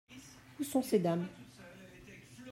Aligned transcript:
Où 0.59 0.63
sont 0.63 0.81
ces 0.81 0.97
dames? 0.97 1.27